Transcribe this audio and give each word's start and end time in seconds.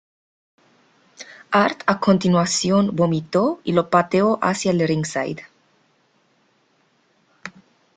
Hart 1.51 1.83
a 1.85 1.99
continuación 1.99 2.95
vomitó, 2.95 3.61
y 3.63 3.71
lo 3.73 3.91
pateó 3.91 4.39
hacia 4.41 4.71
el 4.71 4.87
ringside. 4.87 5.43